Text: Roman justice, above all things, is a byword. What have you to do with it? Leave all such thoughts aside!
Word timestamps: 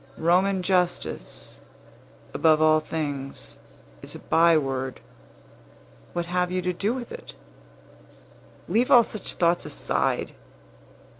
Roman 0.17 0.63
justice, 0.63 1.59
above 2.33 2.59
all 2.59 2.79
things, 2.79 3.57
is 4.01 4.15
a 4.15 4.19
byword. 4.19 4.99
What 6.13 6.25
have 6.25 6.51
you 6.51 6.63
to 6.63 6.73
do 6.73 6.91
with 6.91 7.11
it? 7.11 7.35
Leave 8.67 8.89
all 8.89 9.03
such 9.03 9.33
thoughts 9.33 9.63
aside! 9.63 10.31